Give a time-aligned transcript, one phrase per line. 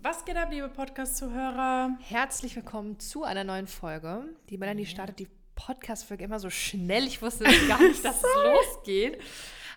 [0.00, 1.96] Was geht ab, liebe Podcast-Zuhörer?
[2.00, 4.24] Herzlich willkommen zu einer neuen Folge.
[4.48, 7.04] Die Melanie startet die Podcast-Folge immer so schnell.
[7.06, 9.20] Ich wusste gar nicht, dass es losgeht.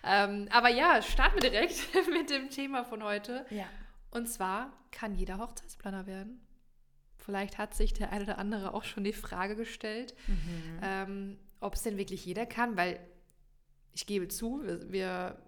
[0.04, 1.76] Ähm, aber ja, starten wir direkt
[2.12, 3.44] mit dem Thema von heute.
[3.50, 3.66] Ja.
[4.10, 6.40] Und zwar, kann jeder Hochzeitsplaner werden?
[7.18, 10.80] Vielleicht hat sich der eine oder andere auch schon die Frage gestellt, Mhm.
[10.82, 13.00] ähm, ob es denn wirklich jeder kann, weil
[13.92, 15.38] ich gebe zu, wir, wir,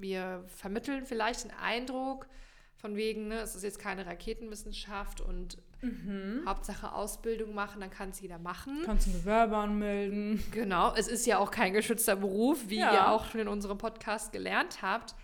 [0.00, 2.28] wir vermitteln vielleicht den Eindruck
[2.80, 6.42] von wegen, ne, es ist jetzt keine Raketenwissenschaft und Mhm.
[6.46, 8.82] Hauptsache Ausbildung machen, dann kann es jeder machen.
[8.84, 10.44] Kannst du ein Gewerbe anmelden?
[10.50, 12.92] Genau, es ist ja auch kein geschützter Beruf, wie Ja.
[12.92, 15.14] ihr auch schon in unserem Podcast gelernt habt.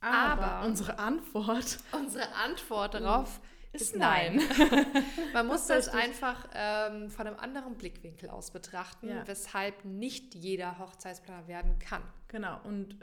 [0.00, 3.40] Aber, Aber- unsere Antwort Unsere Antwort darauf
[3.72, 4.40] ist nein.
[5.32, 6.04] Man muss das Tatsächlich.
[6.24, 9.26] einfach ähm, von einem anderen Blickwinkel aus betrachten, Ja.
[9.28, 12.02] weshalb nicht jeder Hochzeitsplaner werden kann.
[12.26, 12.58] Genau.
[12.64, 12.96] Und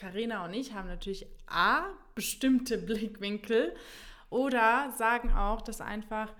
[0.00, 3.74] Karina und ich haben natürlich A, bestimmte Blickwinkel
[4.30, 6.32] oder sagen auch, dass einfach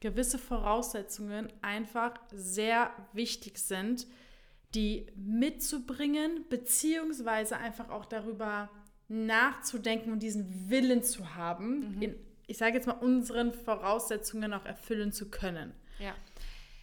[0.00, 4.06] gewisse Voraussetzungen einfach sehr wichtig sind,
[4.74, 8.68] die mitzubringen, beziehungsweise einfach auch darüber
[9.06, 15.12] nachzudenken und diesen Willen zu haben, in, ich sage jetzt mal, unseren Voraussetzungen auch erfüllen
[15.12, 15.72] zu können.
[15.98, 16.14] Ja.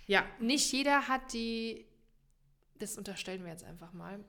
[0.08, 1.86] Ja, Nicht jeder hat die,
[2.80, 4.23] das unterstellen wir jetzt einfach mal,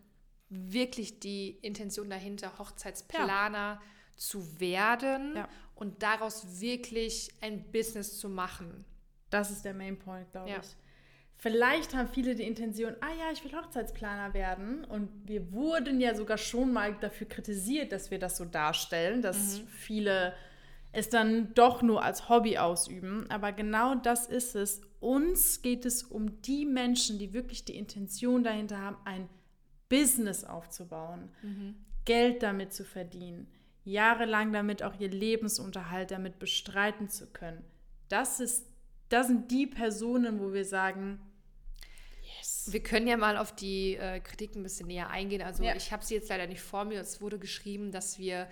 [0.48, 3.80] wirklich die Intention dahinter, Hochzeitsplaner
[4.16, 5.48] zu werden Ja.
[5.74, 8.84] und daraus wirklich ein Business zu machen.
[9.30, 10.58] Das ist der Main Point, glaube Ja.
[10.60, 10.76] ich.
[11.38, 14.84] Vielleicht haben viele die Intention, ah ja, ich will Hochzeitsplaner werden.
[14.84, 19.60] Und wir wurden ja sogar schon mal dafür kritisiert, dass wir das so darstellen, dass
[19.68, 20.32] viele
[20.92, 23.30] es dann doch nur als Hobby ausüben.
[23.30, 24.80] Aber genau das ist es.
[24.98, 29.28] Uns geht es um die Menschen, die wirklich die Intention dahinter haben, ein
[29.88, 31.30] Business aufzubauen,
[32.04, 33.46] Geld damit zu verdienen,
[33.84, 37.64] jahrelang damit auch ihr Lebensunterhalt damit bestreiten zu können.
[38.08, 38.66] Das ist,
[39.08, 41.20] das sind die Personen, wo wir sagen,
[42.38, 42.68] yes.
[42.70, 45.42] Wir können ja mal auf die äh, Kritik ein bisschen näher eingehen.
[45.42, 45.74] Also Ja.
[45.76, 47.00] ich habe sie jetzt leider nicht vor mir.
[47.00, 48.48] Es wurde geschrieben, dass wir,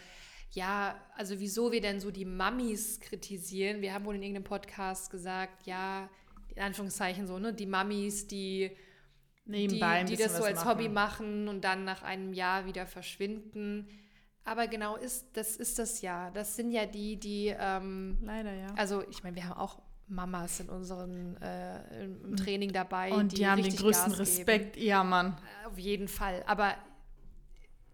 [0.53, 3.81] ja, also wieso wir denn so die Mammis kritisieren.
[3.83, 6.09] Wir haben wohl in irgendeinem Podcast gesagt, ja,
[6.55, 8.71] in Anführungszeichen so, ne, die Mammis, die,
[9.47, 13.88] Nebenbei die bisschen das so als Hobby machen und dann nach einem Jahr wieder verschwinden.
[14.44, 16.31] Aber genau ist das ist das ja.
[16.31, 18.69] Das sind ja die, die, ähm, Leider, ja.
[18.77, 23.12] also ich meine, wir haben auch Mamas in unseren äh, im Training dabei.
[23.12, 24.49] Und die, haben den größten Gas geben.
[24.49, 24.77] Respekt.
[24.77, 25.37] Ja, Mann.
[25.66, 26.43] Auf jeden Fall.
[26.47, 26.75] Aber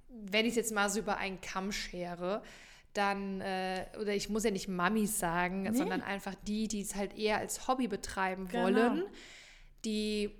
[0.08, 2.42] wenn ich es jetzt mal so über einen Kamm schere,
[2.94, 5.72] dann, äh, oder ich muss ja nicht Mamis sagen, Nee.
[5.72, 8.64] sondern einfach die, die es halt eher als Hobby betreiben Genau.
[8.64, 9.04] wollen,
[9.84, 10.30] die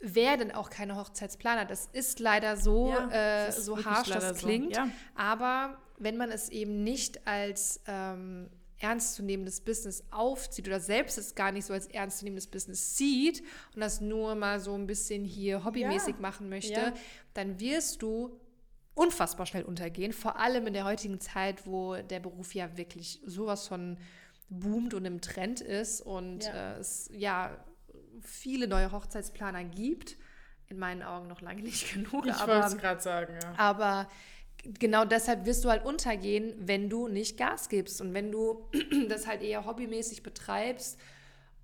[0.00, 1.64] werden auch keine Hochzeitsplaner.
[1.66, 4.46] Das ist leider so, Ja, äh, so harsch das so.
[4.46, 4.74] klingt.
[4.74, 4.88] Ja.
[5.14, 11.52] Aber wenn man es eben nicht als ähm, ernstzunehmendes Business aufzieht oder selbst es gar
[11.52, 13.42] nicht so als ernstzunehmendes Business sieht
[13.74, 16.20] und das nur mal so ein bisschen hier hobbymäßig Ja.
[16.20, 16.94] machen möchte,
[17.34, 18.40] dann wirst du
[18.94, 20.12] unfassbar schnell untergehen.
[20.14, 23.98] Vor allem in der heutigen Zeit, wo der Beruf ja wirklich sowas von
[24.48, 27.56] boomt und im Trend ist und äh, es ja
[28.22, 30.16] viele neue Hochzeitsplaner gibt.
[30.68, 33.54] In meinen Augen noch lange nicht genug, Ich aber wollte es gerade sagen, ja.
[33.56, 34.08] aber
[34.78, 38.68] genau deshalb wirst du halt untergehen, wenn du nicht Gas gibst und wenn du
[39.08, 40.98] das halt eher hobbymäßig betreibst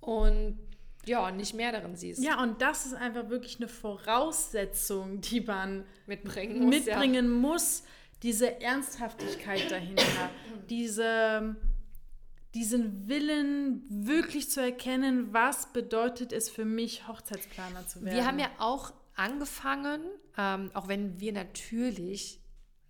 [0.00, 0.59] und
[1.05, 2.22] ja, nicht mehr darin siehst.
[2.22, 7.84] Ja, und das ist einfach wirklich eine Voraussetzung, die man Mitbringen muss, mitbringen muss.
[8.22, 10.31] Diese Ernsthaftigkeit dahinter,
[10.69, 11.55] diese,
[12.56, 18.05] diesen Willen wirklich zu erkennen, was bedeutet es für mich, Hochzeitsplaner zu Ja.
[18.06, 18.17] werden.
[18.17, 20.00] Wir haben ja auch angefangen,
[20.39, 22.41] ähm, auch wenn wir natürlich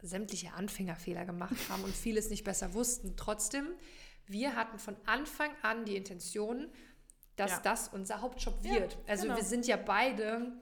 [0.03, 3.15] sämtliche Anfängerfehler gemacht haben und vieles nicht besser wussten.
[3.17, 3.67] Trotzdem,
[4.29, 6.69] wir hatten von Anfang an die Intention,
[7.35, 7.61] dass Ja.
[7.65, 8.97] das unser Hauptjob Ja, wird.
[9.09, 9.37] Also genau.
[9.37, 10.53] wir sind ja beide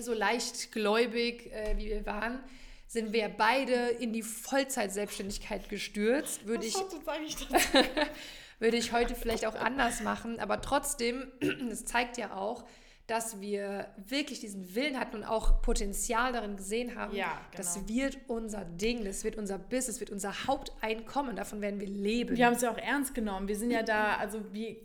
[0.00, 2.40] so leicht gläubig, äh, wie wir waren,
[2.88, 6.44] sind wir beide in die Vollzeitselbstständigkeit gestürzt.
[6.46, 6.74] Würde ich?
[8.62, 10.38] würde ich heute vielleicht auch anders machen.
[10.40, 11.30] Aber trotzdem,
[11.70, 12.64] es zeigt ja auch,
[13.08, 17.14] dass wir wirklich diesen Willen hatten und auch Potenzial darin gesehen haben.
[17.14, 17.88] Ja, Das genau.
[17.88, 21.34] wird unser Ding, das wird unser Business, das wird unser Haupteinkommen.
[21.34, 22.36] Davon werden wir leben.
[22.36, 23.48] Wir haben es ja auch ernst genommen.
[23.48, 24.76] Wir sind ja da, also wir,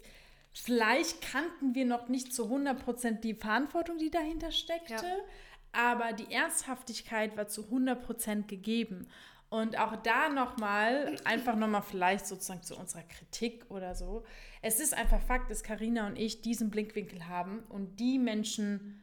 [0.52, 5.02] vielleicht kannten wir noch nicht zu 100% die Verantwortung, die dahinter steckte, Ja.
[5.72, 9.08] aber die Ernsthaftigkeit war zu 100% gegeben.
[9.50, 14.26] Und auch da nochmal, einfach nochmal vielleicht sozusagen zu unserer Kritik oder so.
[14.62, 19.02] Es ist einfach Fakt, dass Karina und ich diesen Blickwinkel haben und die Menschen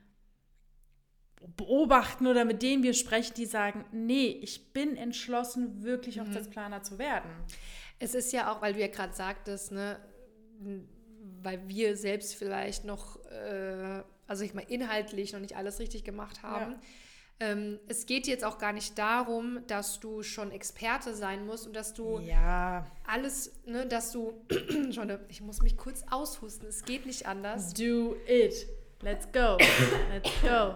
[1.57, 6.99] beobachten oder mit denen wir sprechen, die sagen, nee, ich bin entschlossen, wirklich Hochzeitsplaner zu
[6.99, 7.31] werden.
[7.99, 9.99] Es ist ja auch, weil du ja gerade sagtest, ne,
[11.43, 16.43] weil wir selbst vielleicht noch, äh, also ich mal inhaltlich noch nicht alles richtig gemacht
[16.43, 16.73] haben.
[16.73, 16.81] Ja.
[17.41, 21.75] Ähm, es geht jetzt auch gar nicht darum, dass du schon Experte sein musst und
[21.75, 22.87] dass du ja.
[23.07, 24.35] alles, ne, dass du
[24.93, 27.75] schon, ich muss mich kurz aushusten, es geht nicht anders.
[27.75, 28.67] Do it.
[29.03, 29.59] Let's go.
[30.11, 30.75] Let's go.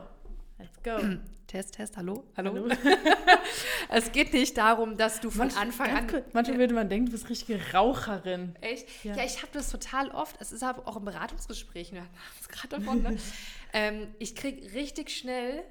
[0.58, 1.18] Let's go.
[1.46, 2.24] Test, Test, hallo?
[2.36, 2.52] Hallo?
[2.52, 2.68] hallo?
[3.88, 6.06] es geht nicht darum, dass du von Manch, Anfang an.
[6.06, 8.54] Kurz, manchmal würde man denken, du bist richtige Raucherin.
[8.60, 8.86] Echt?
[9.02, 10.36] Ja, ja ich habe das total oft.
[10.40, 13.02] Es ist aber auch im Beratungsgespräch, wir hatten es gerade davon.
[13.02, 13.16] Ne?
[13.72, 15.64] ähm, ich kriege richtig schnell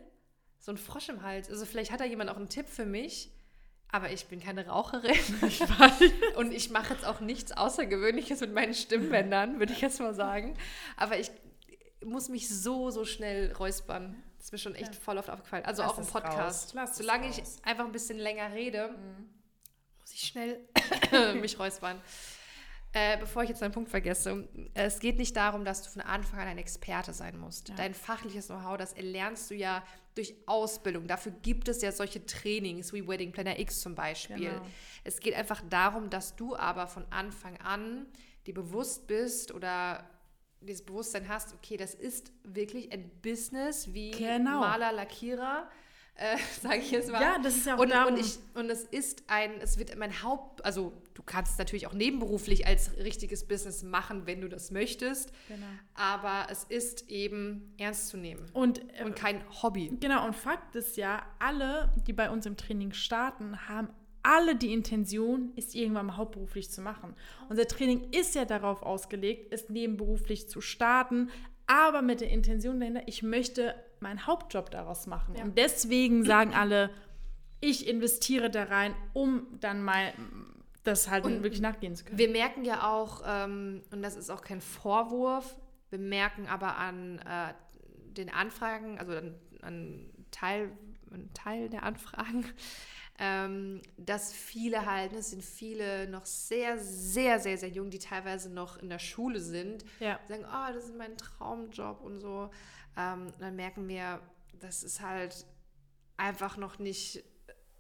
[0.60, 1.50] so einen Frosch im Hals.
[1.50, 3.32] Also, vielleicht hat da jemand auch einen Tipp für mich.
[3.90, 5.16] Aber ich bin keine Raucherin.
[5.48, 5.62] Ich
[6.36, 10.58] und ich mache jetzt auch nichts Außergewöhnliches mit meinen Stimmbändern, würde ich jetzt mal sagen.
[10.98, 11.32] Aber ich
[12.04, 14.22] muss mich so, so schnell räuspern.
[14.38, 15.00] Das ist mir schon echt ja.
[15.00, 15.66] voll oft aufgefallen.
[15.66, 16.76] Also Lass auch im Podcast.
[16.94, 19.30] Solange ich einfach ein bisschen länger rede, mhm.
[20.00, 20.60] muss ich schnell
[21.42, 22.02] mich räuspern.
[22.94, 26.40] Äh, bevor ich jetzt einen Punkt vergesse, es geht nicht darum, dass du von Anfang
[26.40, 27.70] an ein Experte sein musst.
[27.70, 27.76] Ja.
[27.76, 29.84] Dein fachliches Know-how, das erlernst du ja
[30.18, 31.08] durch Ausbildung.
[31.08, 34.38] Dafür gibt es ja solche Trainings wie Wedding Planner X zum Beispiel.
[34.38, 34.66] Genau.
[35.04, 38.08] Es geht einfach darum, dass du aber von Anfang an
[38.46, 40.10] dir bewusst bist oder
[40.62, 44.62] dieses Bewusstsein hast, okay, das ist wirklich ein Business wie genau.
[44.62, 45.70] Maler, Lackierer,
[46.18, 47.22] äh, sage ich jetzt mal.
[47.22, 48.14] Ja, das ist ja auch und, darum.
[48.14, 51.88] Und, ich, und es ist ein, es wird mein Haupt, also du kannst es natürlich
[51.88, 55.32] auch nebenberuflich als richtiges Business machen, wenn du das möchtest.
[55.48, 55.66] Genau.
[55.94, 59.92] Aber es ist eben ernst zu nehmen und, äh, und kein Hobby.
[60.00, 63.90] Genau, und Fakt ist ja, alle, die bei uns im Training starten, haben
[64.24, 67.16] alle die Intention, es irgendwann mal hauptberuflich zu machen.
[67.48, 71.30] Unser Training ist ja darauf ausgelegt, es nebenberuflich zu starten,
[71.66, 75.36] aber mit der Intention dahinter, ich möchte meinen Hauptjob daraus machen.
[75.36, 75.44] Ja.
[75.44, 76.90] Und deswegen sagen alle,
[77.60, 80.14] ich investiere da rein, um dann mal
[80.84, 82.18] das halt und wirklich nachgehen zu können.
[82.18, 85.58] Wir merken ja auch, ähm, und das ist auch kein Vorwurf,
[85.90, 87.54] wir merken aber an äh,
[88.14, 90.72] den Anfragen, also an, an Teil,
[91.12, 92.46] an Teil der Anfragen,
[93.20, 98.52] ähm, dass viele halt, es sind viele noch sehr, sehr, sehr, sehr jung, die teilweise
[98.52, 100.20] noch in der Schule sind, ja.
[100.28, 102.50] sagen, oh, das ist mein Traumjob und so.
[102.98, 104.20] Ähm, dann merken wir,
[104.60, 105.46] das ist halt
[106.18, 107.24] einfach noch nicht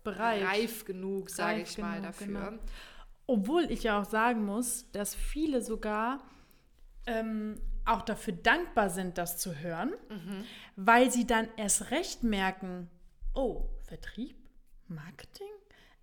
[0.04, 0.44] Bereit.
[0.44, 2.28] reif genug, sage ich genug, mal, dafür.
[2.28, 2.64] Genau.
[3.26, 6.22] Obwohl ich ja auch sagen muss, dass viele sogar
[7.08, 10.46] ähm, auch dafür dankbar sind, das zu hören, mhm.
[10.76, 12.90] weil sie dann erst recht merken,
[13.34, 14.36] oh, Vertrieb?
[14.88, 15.48] Marketing?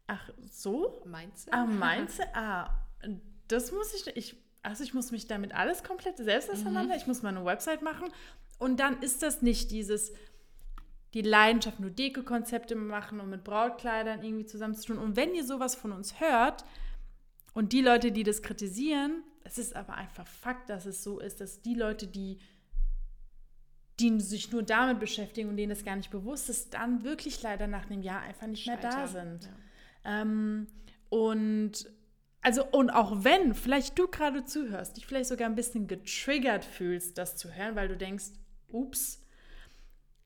[0.07, 1.03] Ach so?
[1.05, 1.53] Du?
[1.53, 1.67] Ah,
[2.07, 2.23] du?
[2.35, 2.71] Ah,
[3.49, 7.01] das muss ich, ich, also ich muss mich damit alles komplett selbst auseinander, mhm.
[7.01, 8.11] ich muss meine Website machen
[8.65, 10.13] und dann ist das nicht dieses,
[11.13, 14.99] die Leidenschaft, nur Deko-Konzepte machen und mit Brautkleidern irgendwie zusammen zu tun.
[14.99, 16.65] Und wenn ihr sowas von uns hört
[17.53, 21.43] und die Leute, die das kritisieren, es ist aber einfach Fakt, dass es so ist,
[21.43, 22.39] dass die Leute, die
[24.01, 27.69] die sich nur damit beschäftigen und denen das gar nicht bewusst ist, dann wirklich leider
[27.69, 29.45] nach einem Jahr einfach nicht mehr da sind.
[30.05, 30.23] Ja.
[30.23, 30.67] Ähm,
[31.11, 31.87] und
[32.41, 37.17] also, und auch wenn vielleicht du gerade zuhörst, dich vielleicht sogar ein bisschen getriggert fühlst,
[37.19, 38.33] das zu hören, weil du denkst,
[38.75, 39.23] ups,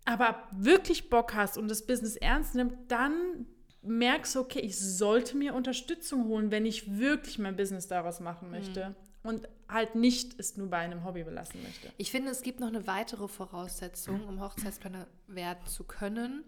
[0.05, 3.47] aber wirklich Bock hast und das Business ernst nimmst, dann
[3.83, 8.51] merkst du, okay, ich sollte mir Unterstützung holen, wenn ich wirklich mein Business daraus machen
[8.51, 8.91] möchte.
[8.91, 11.93] Mhm und halt nicht es nur bei einem Hobby belassen möchte.
[11.97, 16.45] Ich finde, es gibt noch eine weitere Voraussetzung, um Hochzeitsplaner werden zu können.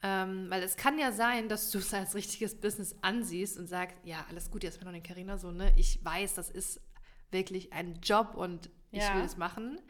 [0.00, 3.96] Ähm, weil es kann ja sein, dass du es als richtiges Business ansiehst und sagst,
[4.04, 5.72] ja, alles gut, jetzt bin ich Karina so, ne?
[5.76, 6.80] Ich weiß, das ist
[7.32, 9.16] wirklich ein Job und ich ja.
[9.16, 9.80] will es machen.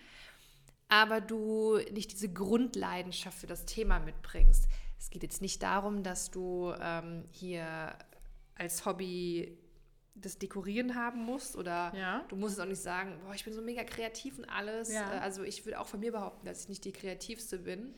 [0.89, 4.69] Aber du nicht diese Grundleidenschaft für das Thema mitbringst.
[4.99, 7.95] Es geht jetzt nicht darum, dass du ähm, hier
[8.55, 9.57] als Hobby
[10.15, 12.25] das Dekorieren haben musst oder ja.
[12.29, 14.93] du musst es auch nicht sagen, boah, ich bin so mega kreativ und alles.
[14.93, 15.15] Ja.
[15.15, 17.95] Äh, also ich würde auch von mir behaupten, dass ich nicht die kreativste bin.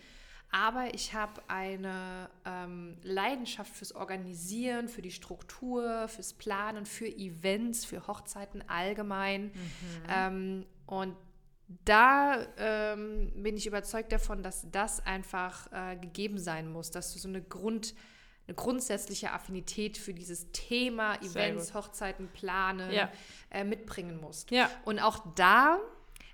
[0.52, 7.84] Aber ich habe eine ähm, Leidenschaft fürs Organisieren, für die Struktur, fürs Planen, für Events,
[7.84, 9.44] für Hochzeiten allgemein.
[9.44, 9.52] Mhm.
[10.08, 11.16] Ähm, und
[11.84, 17.18] da ähm, bin ich überzeugt davon, dass das einfach äh, gegeben sein muss, dass du
[17.18, 17.94] so eine Grund
[18.50, 23.08] eine grundsätzliche Affinität für dieses Thema Events, Hochzeiten, Planen ja.
[23.50, 24.50] äh, mitbringen musst.
[24.50, 24.68] Ja.
[24.84, 25.78] Und auch da,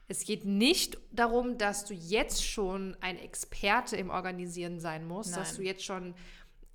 [0.08, 5.40] es geht nicht darum, dass du jetzt schon ein Experte im Organisieren sein musst, Nein.
[5.40, 6.14] dass du jetzt schon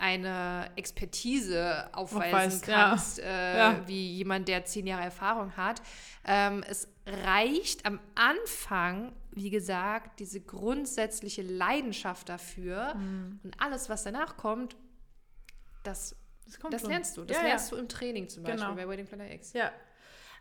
[0.02, 3.24] eine Expertise aufweisen Aufweist, kannst, ja.
[3.24, 3.88] Äh, ja.
[3.88, 5.82] wie jemand, der zehn Jahre Erfahrung hat.
[6.26, 13.40] Ähm, es reicht am Anfang, wie gesagt, diese grundsätzliche Leidenschaft dafür mhm.
[13.44, 14.76] und alles, was danach kommt,
[15.84, 16.16] das
[16.46, 17.24] Das, Das lernst du.
[17.24, 18.76] Das ja, lernst du im Training zum Beispiel Genau.
[18.76, 19.54] bei Wedding Planner X.
[19.54, 19.72] Ja.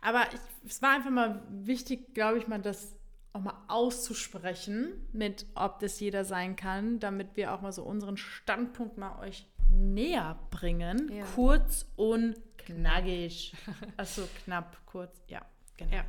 [0.01, 2.95] Aber ich, es war einfach mal wichtig, glaube ich, mal das
[3.33, 8.17] auch mal auszusprechen, mit ob das jeder sein kann, damit wir auch mal so unseren
[8.17, 11.11] Standpunkt mal euch näher bringen.
[11.11, 11.25] Ja.
[11.35, 13.53] Kurz und knackig.
[13.97, 15.21] Achso, knapp, kurz.
[15.27, 15.41] Ja,
[15.77, 15.95] genau.
[15.97, 16.05] Ja.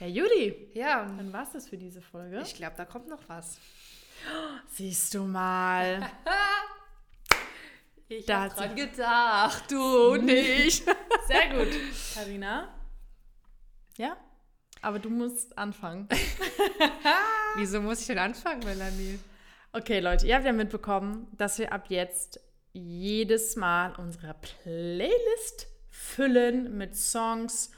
[0.00, 2.40] Ja, Judy, Ja, dann war es das für diese Folge.
[2.44, 3.58] ich glaube, da kommt noch was.
[4.68, 6.08] Siehst du mal.
[8.06, 10.84] Ich Da hab hat sie- dran gedacht, du nicht.
[11.26, 11.72] Sehr gut.
[12.14, 12.68] Karina?
[13.96, 14.16] Ja?
[14.82, 16.06] Aber du musst anfangen.
[17.56, 19.18] Wieso muss ich denn anfangen, Melanie?
[19.72, 22.40] Okay, Leute, ihr habt ja mitbekommen, dass wir ab jetzt
[22.74, 27.70] jedes Mal unsere Playlist füllen mit Songs,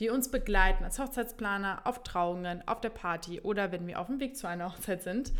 [0.00, 4.18] die uns begleiten als Hochzeitsplaner auf Trauungen, auf der Party oder wenn wir auf dem
[4.20, 5.32] Weg zu einer Hochzeit sind.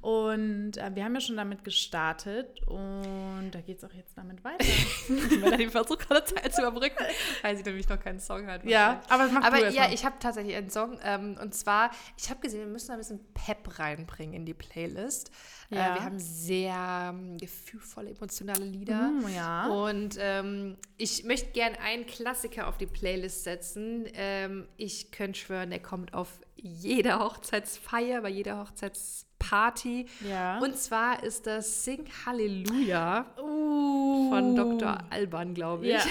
[0.00, 4.42] Und äh, wir haben ja schon damit gestartet und da geht es auch jetzt damit
[4.42, 4.64] weiter.
[5.40, 7.04] Melanie versucht gerade Zeit zu überbrücken,
[7.42, 8.64] weil sie nämlich noch keinen Song hat.
[8.64, 9.94] ja, aber das macht Aber ja, mal.
[9.94, 10.98] ich habe tatsächlich einen Song.
[11.04, 15.30] Ähm, und zwar, ich habe gesehen, wir müssen ein bisschen Pep reinbringen in die Playlist.
[15.70, 15.92] Ja.
[15.92, 19.10] Äh, wir haben sehr ähm, gefühlvolle, emotionale Lieder.
[19.10, 19.68] Mm, ja.
[19.68, 23.89] Und ähm, ich möchte gern einen Klassiker auf die Playlist setzen.
[24.14, 30.06] Ähm, ich könnte schwören, der kommt auf jeder Hochzeitsfeier, bei jeder Hochzeitsparty.
[30.28, 30.58] Ja.
[30.58, 34.98] Und zwar ist das Sing Halleluja uh, von Dr.
[35.10, 35.92] Alban, glaube ich.
[35.94, 36.00] Ja.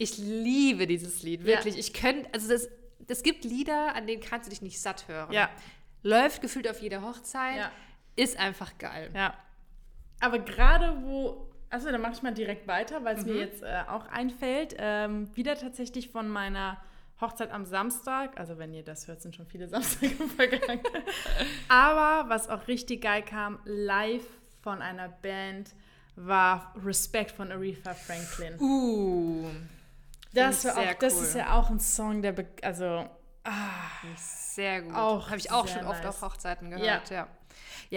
[0.00, 1.46] Ich liebe dieses Lied, Ja.
[1.46, 1.76] wirklich.
[1.76, 2.68] Ich könnte, also das,
[3.08, 5.32] es gibt Lieder, an denen kannst du dich nicht satt hören.
[5.32, 5.50] Ja.
[6.04, 7.72] Läuft gefühlt auf jeder Hochzeit, Ja.
[8.14, 9.10] ist einfach geil.
[9.12, 9.34] Ja.
[10.20, 13.32] Aber gerade wo, also dann mache ich mal direkt weiter, weil es Mhm.
[13.32, 14.74] mir jetzt äh, auch einfällt.
[14.78, 16.78] Ähm, wieder tatsächlich von meiner
[17.20, 18.38] Hochzeit am Samstag.
[18.38, 20.80] Also wenn ihr das hört, sind schon viele Samstage vergangen.
[21.68, 24.24] Aber was auch richtig geil kam, live
[24.62, 25.70] von einer Band,
[26.16, 28.58] war Respect von Aretha Franklin.
[28.60, 29.48] Uh,
[30.34, 31.22] Das, war auch, das cool.
[31.22, 33.08] ist ja auch ein Song, der, also,
[34.16, 34.94] sehr gut.
[34.94, 36.08] Auch Habe ich auch schon oft nice.
[36.22, 37.16] auf Hochzeiten gehört, ja.
[37.16, 37.28] Ja,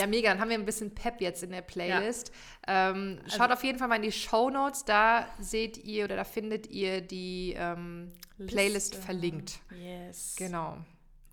[0.08, 0.30] mega.
[0.30, 2.32] Dann haben wir ein bisschen Pep jetzt in der Playlist.
[2.68, 4.86] Ähm, schaut Also auf jeden Fall mal in die Show Notes.
[4.86, 8.12] Da seht ihr oder da findet ihr die ähm,
[8.48, 9.60] Playlist verlinkt.
[9.80, 10.36] yes.
[10.38, 10.78] Genau.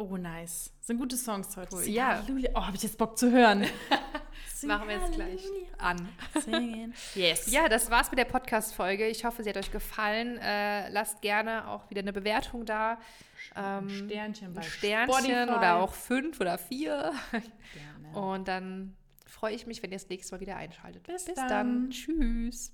[0.00, 0.70] Oh, nice.
[0.80, 1.75] Sind gute Songs heute.
[1.75, 1.82] Cool.
[1.88, 2.18] Ja.
[2.23, 2.50] Halleluja.
[2.54, 3.66] Oh, habe ich jetzt Bock zu hören.
[4.52, 5.45] Sing Machen wir jetzt gleich
[5.78, 6.09] an.
[6.40, 6.95] Singen.
[7.14, 7.50] Yes.
[7.50, 9.07] Ja, das war's mit der Podcast-Folge.
[9.07, 10.38] Ich hoffe, sie hat euch gefallen.
[10.38, 12.99] Äh, lasst gerne auch wieder eine Bewertung da.
[13.57, 15.57] Ähm, Sternchen bei Sternchen Spotify.
[15.57, 17.12] oder auch fünf oder vier.
[17.30, 18.18] Gerne.
[18.18, 21.04] Und dann freue ich mich, wenn ihr das nächste Mal wieder einschaltet.
[21.04, 21.49] Bis Bis dann.
[21.49, 21.90] dann.
[21.90, 22.73] Tschüss.